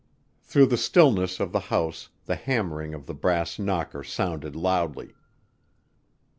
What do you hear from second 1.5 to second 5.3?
the house the hammering of the brass knocker sounded loudly.